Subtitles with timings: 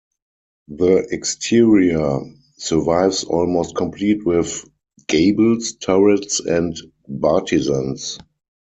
[0.67, 2.21] The exterior
[2.57, 4.67] survives almost complete with
[5.07, 6.75] gables, turrets and
[7.07, 8.17] bartizans.